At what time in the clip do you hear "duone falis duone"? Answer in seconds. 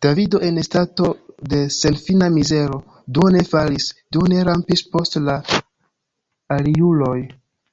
3.18-4.42